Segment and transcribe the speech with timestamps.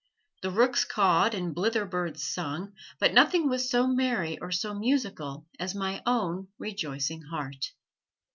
[0.41, 5.45] The rooks cawed and blither birds sung, but nothing was so merry or so musical
[5.59, 7.67] as my own rejoicing heart.